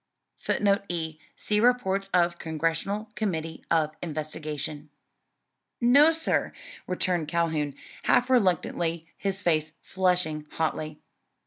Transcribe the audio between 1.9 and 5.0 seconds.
of Congressional Committee of Investigation.]